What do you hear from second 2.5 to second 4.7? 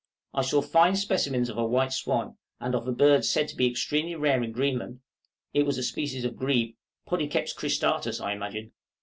and of a bird said to be extremely rare in